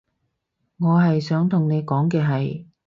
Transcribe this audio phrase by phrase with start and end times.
[0.79, 2.65] 我係想同你講嘅係